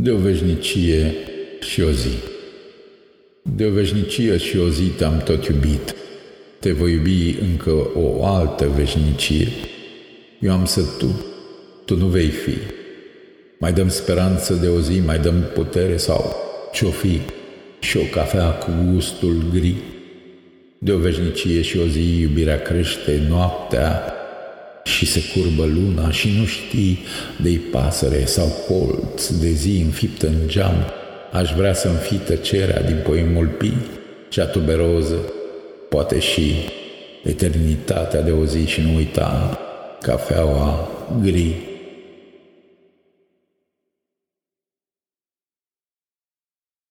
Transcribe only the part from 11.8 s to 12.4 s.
tu nu vei